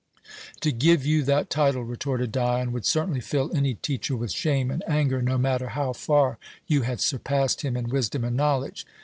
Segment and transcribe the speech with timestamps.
[0.61, 4.83] "To give you that title," retorted Dion, "would certainly fill any teacher with shame and
[4.87, 8.87] anger, no matter how far you had surpassed him in wisdom and knowledge.